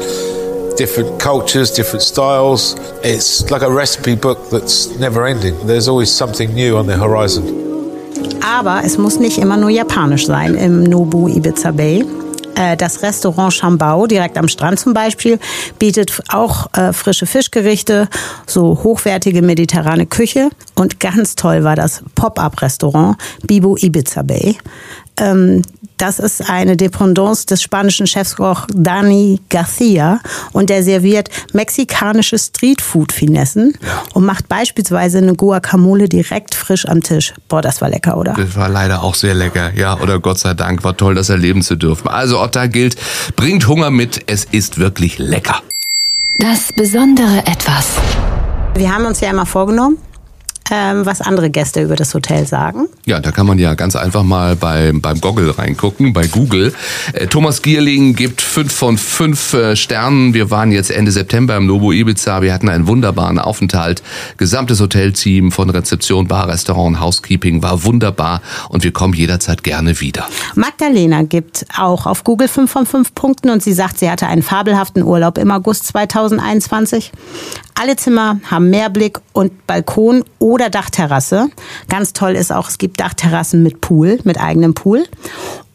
different 0.77 1.19
cultures, 1.19 1.73
different 1.73 2.03
styles. 2.03 2.77
It's 3.03 3.51
like 3.51 3.63
a 3.63 3.71
recipe 3.71 4.17
book 4.17 4.39
that's 4.51 4.99
never 4.99 5.27
ending. 5.27 5.55
There's 5.67 5.89
always 5.89 6.11
something 6.11 6.55
new 6.55 6.77
on 6.77 6.87
the 6.87 6.97
horizon. 6.97 7.45
Aber 8.43 8.83
es 8.85 8.99
muss 8.99 9.19
nicht 9.19 9.39
immer 9.39 9.57
nur 9.57 9.71
japanisch 9.71 10.27
sein 10.27 10.55
im 10.55 10.83
Nobu 10.85 11.29
Ibiza 11.29 11.71
Bay. 11.71 12.05
Äh, 12.57 12.77
Das 12.77 13.03
Restaurant 13.03 13.53
Chambao, 13.53 14.07
direkt 14.07 14.37
am 14.39 14.49
Strand 14.49 14.79
zum 14.79 14.95
Beispiel, 14.95 15.39
bietet 15.79 16.13
auch 16.29 16.67
äh, 16.77 16.93
frische 16.93 17.27
Fischgerichte, 17.27 18.09
so 18.47 18.81
hochwertige 18.85 19.43
mediterrane 19.43 20.07
Küche. 20.07 20.51
Und 20.75 21.01
ganz 21.01 21.35
toll 21.37 21.65
war 21.65 21.75
das 21.77 22.03
Pop-up-Restaurant 22.15 23.17
Bibo 23.47 23.77
Ibiza 23.77 24.23
Bay. 24.23 24.57
Ähm, 25.19 25.63
das 25.97 26.19
ist 26.19 26.51
eine 26.51 26.77
Dependance 26.77 27.47
des 27.47 27.63
spanischen 27.63 28.07
Chefkoch 28.07 28.67
Dani 28.75 29.41
Garcia 29.49 30.21
und 30.53 30.69
der 30.69 30.83
serviert 30.83 31.29
mexikanische 31.53 32.39
Streetfood-Finessen 32.39 33.75
und 34.13 34.25
macht 34.25 34.49
beispielsweise 34.49 35.19
eine 35.19 35.35
Guacamole 35.35 36.09
direkt 36.09 36.55
frisch 36.55 36.87
am 36.87 37.03
Tisch. 37.03 37.33
Boah, 37.49 37.63
das 37.63 37.81
war 37.81 37.91
lecker, 37.91 38.17
oder? 38.17 38.35
Das 38.35 38.57
war 38.57 38.69
leider 38.69 39.05
auch 39.05 39.15
sehr 39.15 39.35
lecker. 39.35 39.73
Ja, 39.75 40.01
oder 40.01 40.19
Gott 40.19 40.41
sei 40.41 40.55
Dank, 40.55 40.83
war 40.83 40.97
toll, 40.97 41.15
das 41.15 41.29
erleben 41.29 41.63
zu 41.63 41.77
dürfen. 41.77 42.09
Also 42.09 42.41
Otta 42.41 42.67
gilt, 42.67 42.97
bringt 43.37 43.69
Hunger 43.69 43.91
mit, 43.91 44.23
es 44.27 44.45
ist 44.45 44.79
wirklich 44.79 45.19
lecker. 45.19 45.63
Das 46.39 46.73
besondere 46.73 47.39
Etwas. 47.47 47.91
Wir 48.75 48.93
haben 48.93 49.07
uns 49.07 49.21
ja 49.21 49.31
immer 49.31 49.47
vorgenommen, 49.47 49.99
ähm, 50.71 51.05
was 51.05 51.21
andere 51.21 51.51
Gäste 51.51 51.83
über 51.83 51.97
das 51.97 52.15
Hotel 52.15 52.47
sagen. 52.47 52.87
Ja, 53.05 53.21
da 53.21 53.33
kann 53.33 53.47
man 53.47 53.59
ja 53.59 53.75
ganz 53.75 53.97
einfach 53.97 54.23
mal 54.23 54.57
bei, 54.57 54.93
beim 54.95 55.21
Goggle 55.21 55.57
reingucken, 55.59 56.13
bei 56.13 56.27
Google. 56.27 56.73
Äh, 57.13 57.27
Thomas 57.27 57.63
Gierling 57.63 58.15
gibt 58.15 58.41
fünf 58.41 58.73
von 58.73 58.97
fünf 58.97 59.53
äh, 59.53 59.77
Sternen. 59.77 60.33
Wir 60.33 60.51
waren 60.51 60.73
jetzt 60.73 60.91
Ende 60.91 61.13
September 61.13 61.57
im 61.57 61.67
Nobu 61.67 61.93
Ibiza. 61.93 62.41
Wir 62.41 62.55
hatten 62.55 62.69
einen 62.69 62.87
wunderbaren 62.87 63.39
Aufenthalt. 63.39 64.03
Gesamtes 64.39 64.81
Hotelteam 64.81 65.53
von 65.53 65.69
Rezeption, 65.71 66.29
Bar, 66.29 66.49
Restaurant, 66.49 67.01
Housekeeping 67.01 67.63
war 67.63 67.85
wunderbar 67.85 68.41
und 68.69 68.85
wir 68.85 68.93
kommen 68.93 69.15
jederzeit 69.15 69.63
gerne 69.63 70.01
wieder. 70.01 70.27
Magdalena 70.55 71.23
gibt 71.23 71.67
auch 71.79 72.07
auf 72.07 72.25
Google 72.25 72.49
fünf 72.49 72.71
von 72.71 72.87
fünf 72.87 73.15
Punkten 73.15 73.51
und 73.51 73.63
sie 73.63 73.73
sagt, 73.73 73.99
sie 73.99 74.11
hatte 74.11 74.27
einen 74.27 74.43
fabelhaften 74.43 75.03
Urlaub 75.03 75.39
im 75.39 75.51
August 75.51 75.87
2021. 75.89 77.13
Alle 77.75 77.97
Zimmer 77.97 78.41
haben 78.51 78.71
Meerblick 78.71 79.19
und 79.33 79.67
Balkon 79.67 80.25
oder 80.55 80.71
Dachterrasse. 80.71 81.49
Ganz 81.89 82.13
toll 82.13 82.37
ist 82.37 82.53
auch, 82.53 82.69
es 82.69 82.79
gibt 82.79 83.01
Dachterrassen 83.01 83.65
mit 83.65 83.81
Pool, 83.81 84.21
mit 84.23 84.41
eigenem 84.41 84.73
Pool. 84.73 85.05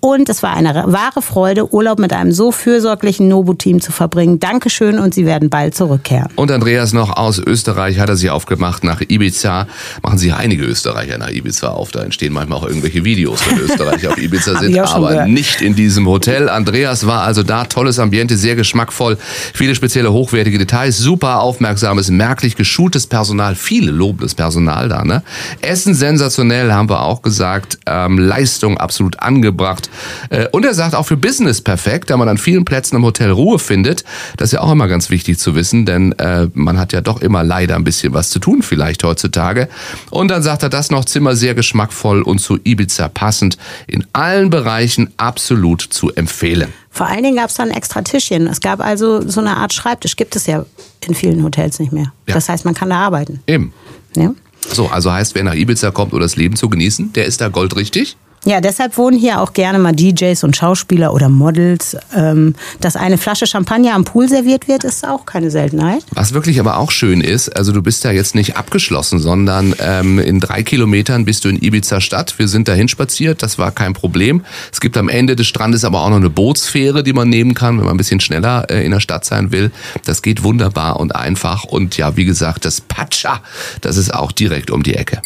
Und 0.02 0.30
es 0.30 0.42
war 0.44 0.54
eine 0.54 0.86
wahre 0.88 1.22
Freude, 1.22 1.74
Urlaub 1.74 2.00
mit 2.00 2.14
einem 2.14 2.32
so 2.32 2.54
fürsorglichen 2.54 3.28
Nobu-Team 3.28 3.82
zu 3.82 3.92
verbringen. 3.92 4.40
Dankeschön 4.40 4.98
und 4.98 5.14
Sie 5.14 5.26
werden 5.26 5.50
bald 5.50 5.76
zurückkehren. 5.76 6.30
Und 6.36 6.52
Andreas 6.52 6.94
noch 6.94 7.18
aus 7.18 7.38
Österreich 7.38 8.00
hat 8.00 8.08
er 8.08 8.16
sich 8.16 8.30
aufgemacht 8.30 8.86
nach 8.86 9.02
Ibiza. 9.02 9.68
Machen 10.02 10.18
sich 10.18 10.34
einige 10.34 10.64
Österreicher 10.64 11.18
nach 11.18 11.30
Ibiza 11.30 11.70
auf. 11.70 11.92
Da 11.92 12.02
entstehen 12.02 12.32
manchmal 12.32 12.60
auch 12.60 12.66
irgendwelche 12.66 13.04
Videos, 13.04 13.42
wenn 13.46 13.60
Österreicher 13.60 14.12
auf 14.12 14.18
Ibiza 14.18 14.56
sind, 14.60 14.78
aber 14.80 15.10
gehört. 15.10 15.28
nicht 15.28 15.62
in 15.62 15.76
diesem 15.76 16.08
Hotel. 16.08 16.48
Andreas 16.48 17.06
war 17.06 17.24
also 17.24 17.44
da. 17.44 17.66
Tolles 17.66 18.00
Ambiente, 18.00 18.38
sehr 18.38 18.56
geschmackvoll. 18.56 19.18
Viele 19.54 19.76
spezielle 19.76 20.14
hochwertige 20.14 20.58
Details, 20.58 20.98
super 20.98 21.42
aufmerksames, 21.42 22.10
merklich 22.10 22.56
geschultes 22.56 23.06
Personal, 23.06 23.56
viele 23.56 23.92
lobendes 23.92 24.34
Personal 24.34 24.88
da. 24.88 25.04
Ne? 25.04 25.24
Essen 25.62 25.94
sensationell, 25.94 26.72
haben 26.72 26.90
wir 26.90 27.02
auch 27.02 27.22
gesagt. 27.22 27.80
Ähm, 27.86 28.18
Leistung 28.18 28.78
absolut 28.78 29.20
angebracht. 29.20 29.89
Äh, 30.30 30.48
und 30.52 30.66
er 30.66 30.74
sagt 30.74 30.96
auch 30.96 31.06
für 31.06 31.18
Business 31.18 31.62
perfekt, 31.62 32.10
da 32.10 32.18
man 32.18 32.30
an 32.30 32.38
vielen 32.38 32.66
Plätzen 32.66 32.96
im 32.96 33.04
Hotel 33.04 33.32
Ruhe 33.32 33.60
findet. 33.60 34.04
Das 34.38 34.50
ist 34.50 34.54
ja 34.54 34.62
auch 34.62 34.72
immer 34.72 34.88
ganz 34.88 35.10
wichtig 35.10 35.40
zu 35.40 35.56
wissen, 35.56 35.86
denn 35.86 36.14
äh, 36.14 36.48
man 36.54 36.80
hat 36.80 36.94
ja 36.94 37.02
doch 37.02 37.22
immer 37.22 37.44
leider 37.44 37.76
ein 37.76 37.84
bisschen 37.84 38.14
was 38.14 38.30
zu 38.30 38.40
tun 38.40 38.62
vielleicht 38.62 39.04
heutzutage. 39.04 39.70
Und 40.10 40.30
dann 40.30 40.44
sagt 40.44 40.64
er 40.64 40.70
das 40.70 40.92
noch 40.92 41.06
Zimmer 41.06 41.36
sehr 41.36 41.56
geschmackvoll 41.56 42.22
und 42.22 42.40
zu 42.40 42.58
Ibiza 42.64 43.10
passend. 43.10 43.58
In 43.88 44.06
allen 44.14 44.50
Bereichen 44.50 45.10
absolut 45.18 45.82
zu 45.82 46.12
empfehlen. 46.14 46.74
Vor 46.92 47.08
allen 47.08 47.24
Dingen 47.24 47.38
gab 47.38 47.50
es 47.50 47.56
da 47.56 47.64
ein 47.64 47.72
extra 47.72 48.02
Tischchen. 48.02 48.48
Es 48.48 48.62
gab 48.62 48.80
also 48.80 49.28
so 49.28 49.40
eine 49.40 49.58
Art 49.58 49.74
Schreibtisch. 49.74 50.16
Gibt 50.16 50.36
es 50.36 50.48
ja 50.48 50.66
in 51.06 51.14
vielen 51.14 51.44
Hotels 51.44 51.80
nicht 51.80 51.92
mehr. 51.92 52.12
Ja. 52.28 52.34
Das 52.34 52.50
heißt, 52.50 52.66
man 52.66 52.74
kann 52.74 52.90
da 52.90 52.98
arbeiten. 52.98 53.42
Eben. 53.48 53.74
Ja. 54.16 54.34
So, 54.72 54.88
also 54.88 55.12
heißt, 55.12 55.36
wer 55.36 55.44
nach 55.44 55.56
Ibiza 55.56 55.92
kommt, 55.92 56.14
um 56.14 56.20
das 56.20 56.36
Leben 56.36 56.56
zu 56.56 56.70
genießen, 56.70 57.14
der 57.14 57.26
ist 57.26 57.42
da 57.42 57.50
goldrichtig. 57.50 58.18
Ja, 58.46 58.62
deshalb 58.62 58.98
wohnen 58.98 59.18
hier 59.18 59.42
auch 59.42 59.54
gerne 59.54 59.80
mal 59.80 59.92
DJs 59.94 60.44
und 60.46 60.56
Schauspieler 60.56 61.14
oder 61.14 61.28
Models. 61.28 61.98
Ähm, 62.16 62.56
dass 62.80 62.96
eine 62.96 63.18
Flasche 63.18 63.46
Champagner 63.46 63.94
am 63.94 64.06
Pool 64.06 64.30
serviert 64.30 64.68
wird, 64.68 64.86
ist 64.86 65.06
auch 65.06 65.26
keine 65.26 65.52
Seltenheit. 65.52 66.04
Was 66.12 66.34
wirklich 66.34 66.60
aber 66.60 66.78
auch 66.78 66.92
schön 66.92 67.22
ist, 67.22 67.50
also 67.50 67.74
du 67.74 67.82
bist 67.82 68.04
ja 68.06 68.12
jetzt 68.12 68.36
nicht 68.36 68.56
abgeschlossen, 68.56 69.20
sondern 69.20 69.76
ähm, 69.80 70.20
in 70.20 70.40
drei 70.40 70.64
Kilometern 70.64 71.26
bist 71.26 71.44
du 71.44 71.50
in 71.50 71.62
Ibiza 71.62 72.00
Stadt. 72.00 72.40
Wir 72.40 72.48
sind 72.48 72.68
dahin 72.68 72.88
spaziert, 72.88 73.44
das 73.44 73.58
war 73.58 73.72
kein 73.72 73.94
Problem. 73.94 74.46
Es 74.72 74.80
gibt 74.80 74.96
am 74.98 75.10
Ende 75.10 75.36
des 75.36 75.48
Strandes 75.48 75.84
aber 75.84 76.02
auch 76.02 76.10
noch 76.10 76.18
eine 76.18 76.30
Bootsfähre, 76.30 77.04
die 77.04 77.14
man 77.14 77.30
nehmen 77.30 77.54
kann, 77.54 77.78
wenn 77.78 77.86
man 77.86 77.96
ein 77.96 77.98
bisschen 77.98 78.22
schneller 78.22 78.70
äh, 78.70 78.86
in 78.86 78.92
der 78.92 79.02
Stadt 79.02 79.26
sein 79.26 79.52
will. 79.52 79.72
Das 80.06 80.22
geht 80.22 80.44
wunderbar 80.44 81.00
und 81.00 81.14
einfach. 81.14 81.66
Und 81.66 81.98
ja, 81.98 82.16
wie 82.16 82.26
gesagt, 82.26 82.64
das 82.64 82.80
Pacha, 82.80 83.42
das 83.82 83.98
ist 83.98 84.14
auch 84.14 84.32
direkt 84.32 84.72
um 84.72 84.82
die 84.84 84.96
Ecke. 84.96 85.22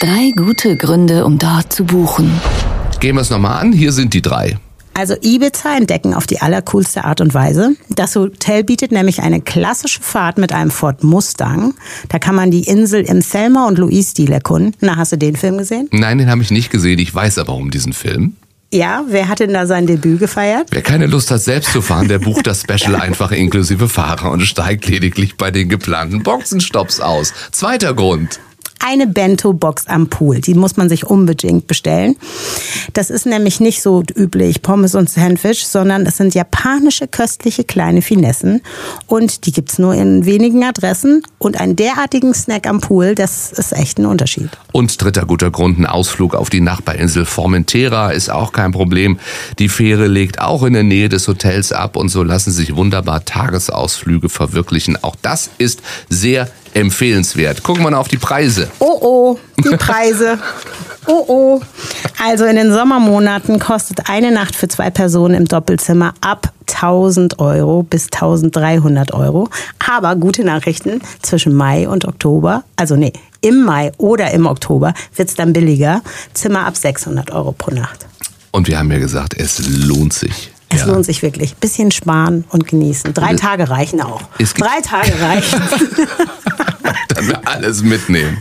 Drei 0.00 0.30
gute 0.30 0.76
Gründe, 0.76 1.24
um 1.24 1.38
dort 1.38 1.72
zu 1.72 1.82
buchen. 1.84 2.30
Gehen 3.00 3.16
wir 3.16 3.22
es 3.22 3.30
nochmal 3.30 3.60
an. 3.60 3.72
Hier 3.72 3.90
sind 3.90 4.14
die 4.14 4.22
drei. 4.22 4.56
Also 4.94 5.16
Ibiza 5.20 5.76
entdecken 5.76 6.14
auf 6.14 6.28
die 6.28 6.40
allercoolste 6.40 7.04
Art 7.04 7.20
und 7.20 7.34
Weise. 7.34 7.74
Das 7.88 8.14
Hotel 8.14 8.62
bietet 8.62 8.92
nämlich 8.92 9.22
eine 9.22 9.40
klassische 9.40 10.00
Fahrt 10.00 10.38
mit 10.38 10.52
einem 10.52 10.70
Ford 10.70 11.02
Mustang. 11.02 11.74
Da 12.10 12.20
kann 12.20 12.36
man 12.36 12.52
die 12.52 12.62
Insel 12.62 13.02
im 13.02 13.20
Selma 13.22 13.66
und 13.66 13.78
Louis-Stil 13.78 14.30
erkunden. 14.30 14.76
Na, 14.80 14.94
hast 14.94 15.10
du 15.10 15.16
den 15.16 15.34
Film 15.34 15.58
gesehen? 15.58 15.88
Nein, 15.90 16.18
den 16.18 16.30
habe 16.30 16.42
ich 16.42 16.52
nicht 16.52 16.70
gesehen. 16.70 17.00
Ich 17.00 17.12
weiß 17.12 17.38
aber 17.38 17.54
um 17.54 17.72
diesen 17.72 17.92
Film. 17.92 18.36
Ja, 18.72 19.02
wer 19.08 19.28
hat 19.28 19.40
denn 19.40 19.54
da 19.54 19.66
sein 19.66 19.88
Debüt 19.88 20.20
gefeiert? 20.20 20.68
Wer 20.70 20.82
keine 20.82 21.06
Lust 21.06 21.32
hat, 21.32 21.40
selbst 21.40 21.72
zu 21.72 21.82
fahren, 21.82 22.06
der 22.06 22.20
bucht 22.20 22.46
das 22.46 22.60
Special 22.60 22.94
einfach 23.00 23.32
inklusive 23.32 23.88
Fahrer 23.88 24.30
und 24.30 24.42
steigt 24.42 24.86
lediglich 24.86 25.36
bei 25.36 25.50
den 25.50 25.68
geplanten 25.68 26.22
Boxenstopps 26.22 27.00
aus. 27.00 27.32
Zweiter 27.50 27.94
Grund 27.94 28.38
eine 28.78 29.06
Bento-Box 29.06 29.86
am 29.86 30.08
Pool. 30.08 30.40
Die 30.40 30.54
muss 30.54 30.76
man 30.76 30.88
sich 30.88 31.04
unbedingt 31.04 31.66
bestellen. 31.66 32.16
Das 32.92 33.10
ist 33.10 33.26
nämlich 33.26 33.60
nicht 33.60 33.82
so 33.82 34.02
üblich 34.14 34.62
Pommes 34.62 34.94
und 34.94 35.10
Sandwich, 35.10 35.66
sondern 35.66 36.06
es 36.06 36.16
sind 36.16 36.34
japanische 36.34 37.08
köstliche 37.08 37.64
kleine 37.64 38.02
Finessen 38.02 38.62
und 39.06 39.46
die 39.46 39.52
gibt's 39.52 39.78
nur 39.78 39.94
in 39.94 40.24
wenigen 40.24 40.64
Adressen 40.64 41.22
und 41.38 41.60
einen 41.60 41.76
derartigen 41.76 42.34
Snack 42.34 42.66
am 42.66 42.80
Pool, 42.80 43.14
das 43.14 43.52
ist 43.52 43.72
echt 43.72 43.98
ein 43.98 44.06
Unterschied. 44.06 44.50
Und 44.72 45.02
dritter 45.02 45.26
guter 45.26 45.50
Grund, 45.50 45.78
ein 45.78 45.86
Ausflug 45.86 46.34
auf 46.34 46.50
die 46.50 46.60
Nachbarinsel 46.60 47.24
Formentera 47.24 48.10
ist 48.10 48.30
auch 48.30 48.52
kein 48.52 48.72
Problem. 48.72 49.18
Die 49.58 49.68
Fähre 49.68 50.06
legt 50.06 50.40
auch 50.40 50.62
in 50.62 50.72
der 50.72 50.82
Nähe 50.82 51.08
des 51.08 51.28
Hotels 51.28 51.72
ab 51.72 51.96
und 51.96 52.08
so 52.08 52.22
lassen 52.22 52.52
sich 52.52 52.76
wunderbar 52.76 53.24
Tagesausflüge 53.24 54.28
verwirklichen. 54.28 55.02
Auch 55.02 55.16
das 55.20 55.50
ist 55.58 55.82
sehr 56.08 56.48
empfehlenswert. 56.78 57.62
Gucken 57.62 57.84
wir 57.84 57.90
mal 57.90 57.98
auf 57.98 58.08
die 58.08 58.18
Preise. 58.18 58.68
Oh 58.78 58.98
oh, 59.00 59.38
die 59.62 59.76
Preise. 59.76 60.38
Oh 61.10 61.24
oh. 61.26 61.60
Also 62.22 62.44
in 62.44 62.56
den 62.56 62.70
Sommermonaten 62.70 63.58
kostet 63.58 64.10
eine 64.10 64.30
Nacht 64.30 64.54
für 64.54 64.68
zwei 64.68 64.90
Personen 64.90 65.34
im 65.34 65.46
Doppelzimmer 65.46 66.12
ab 66.20 66.52
1000 66.70 67.38
Euro 67.38 67.82
bis 67.82 68.08
1300 68.12 69.14
Euro. 69.14 69.48
Aber 69.78 70.16
gute 70.16 70.44
Nachrichten, 70.44 71.00
zwischen 71.22 71.54
Mai 71.54 71.88
und 71.88 72.04
Oktober, 72.04 72.62
also 72.76 72.94
nee, 72.94 73.14
im 73.40 73.64
Mai 73.64 73.90
oder 73.96 74.32
im 74.32 74.44
Oktober 74.44 74.92
wird 75.16 75.30
es 75.30 75.34
dann 75.34 75.54
billiger. 75.54 76.02
Zimmer 76.34 76.66
ab 76.66 76.76
600 76.76 77.30
Euro 77.30 77.52
pro 77.52 77.74
Nacht. 77.74 78.06
Und 78.50 78.68
wir 78.68 78.78
haben 78.78 78.92
ja 78.92 78.98
gesagt, 78.98 79.34
es 79.34 79.66
lohnt 79.66 80.12
sich. 80.12 80.52
Es 80.70 80.80
ja. 80.80 80.86
lohnt 80.86 81.04
sich 81.04 81.22
wirklich. 81.22 81.54
Bisschen 81.56 81.90
sparen 81.90 82.44
und 82.50 82.68
genießen. 82.68 83.14
Drei 83.14 83.34
Tage 83.34 83.70
reichen 83.70 84.00
auch. 84.00 84.22
Drei 84.38 84.80
Tage 84.82 85.20
reichen. 85.20 85.62
Dann 87.08 87.28
wir 87.28 87.48
alles 87.48 87.82
mitnehmen. 87.82 88.38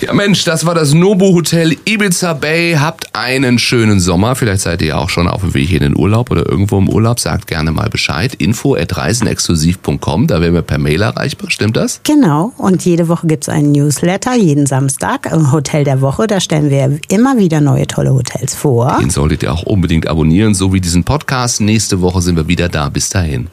Ja 0.00 0.12
Mensch, 0.12 0.44
das 0.44 0.64
war 0.64 0.74
das 0.74 0.94
Nobu 0.94 1.34
Hotel 1.34 1.76
Ibiza 1.84 2.32
Bay. 2.32 2.76
Habt 2.78 3.14
einen 3.14 3.58
schönen 3.58 4.00
Sommer. 4.00 4.34
Vielleicht 4.34 4.62
seid 4.62 4.80
ihr 4.82 4.96
auch 4.96 5.10
schon 5.10 5.28
auf 5.28 5.42
dem 5.42 5.54
Weg 5.54 5.72
in 5.72 5.80
den 5.80 5.96
Urlaub 5.96 6.30
oder 6.30 6.48
irgendwo 6.48 6.78
im 6.78 6.88
Urlaub. 6.88 7.20
Sagt 7.20 7.46
gerne 7.46 7.70
mal 7.72 7.88
Bescheid. 7.90 8.34
Info 8.34 8.74
at 8.74 8.96
reisenexklusiv.com. 8.96 10.26
Da 10.26 10.40
werden 10.40 10.54
wir 10.54 10.62
per 10.62 10.78
Mail 10.78 11.02
erreichbar. 11.02 11.50
Stimmt 11.50 11.76
das? 11.76 12.00
Genau. 12.04 12.52
Und 12.56 12.84
jede 12.84 13.08
Woche 13.08 13.26
gibt 13.26 13.44
es 13.44 13.48
einen 13.48 13.72
Newsletter. 13.72 14.34
Jeden 14.34 14.66
Samstag 14.66 15.30
im 15.30 15.52
Hotel 15.52 15.84
der 15.84 16.00
Woche. 16.00 16.26
Da 16.26 16.40
stellen 16.40 16.70
wir 16.70 16.98
immer 17.08 17.38
wieder 17.38 17.60
neue 17.60 17.86
tolle 17.86 18.14
Hotels 18.14 18.54
vor. 18.54 18.98
Den 19.00 19.10
solltet 19.10 19.42
ihr 19.42 19.52
auch 19.52 19.64
unbedingt 19.64 20.06
abonnieren. 20.06 20.54
So 20.54 20.72
wie 20.72 20.80
diesen 20.80 21.04
Podcast. 21.40 21.60
Nächste 21.62 22.02
Woche 22.02 22.20
sind 22.20 22.36
wir 22.36 22.48
wieder 22.48 22.68
da. 22.68 22.90
Bis 22.90 23.08
dahin. 23.08 23.48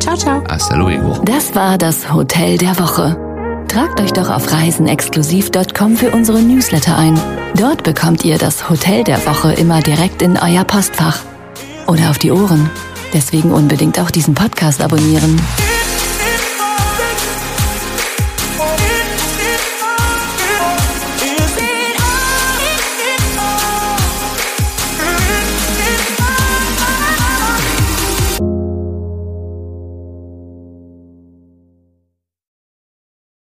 Ciao, 0.00 0.16
ciao. 0.16 0.42
Hasta 0.48 0.74
luego. 0.76 1.20
Das 1.24 1.54
war 1.54 1.76
das 1.76 2.10
Hotel 2.10 2.56
der 2.56 2.78
Woche. 2.78 3.14
Tragt 3.68 4.00
euch 4.00 4.12
doch 4.12 4.30
auf 4.30 4.50
reisenexklusiv.com 4.50 5.96
für 5.96 6.12
unsere 6.12 6.40
Newsletter 6.40 6.96
ein. 6.96 7.20
Dort 7.54 7.82
bekommt 7.82 8.24
ihr 8.24 8.38
das 8.38 8.70
Hotel 8.70 9.04
der 9.04 9.18
Woche 9.26 9.52
immer 9.52 9.80
direkt 9.82 10.22
in 10.22 10.38
euer 10.38 10.64
Postfach. 10.64 11.18
Oder 11.86 12.08
auf 12.08 12.18
die 12.18 12.30
Ohren. 12.30 12.70
Deswegen 13.12 13.52
unbedingt 13.52 14.00
auch 14.00 14.10
diesen 14.10 14.34
Podcast 14.34 14.80
abonnieren. 14.80 15.38